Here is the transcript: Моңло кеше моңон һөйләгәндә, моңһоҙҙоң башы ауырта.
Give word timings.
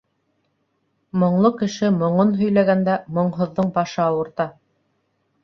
Моңло 1.23 1.51
кеше 1.59 1.91
моңон 1.99 2.33
һөйләгәндә, 2.41 2.97
моңһоҙҙоң 3.19 3.71
башы 3.79 4.03
ауырта. 4.09 4.51